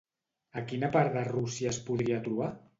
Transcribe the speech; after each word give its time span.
A 0.61 0.63
quina 0.71 0.89
part 0.95 1.13
de 1.19 1.25
Rússia 1.29 1.73
es 1.77 1.81
podria 1.91 2.21
trobar? 2.29 2.53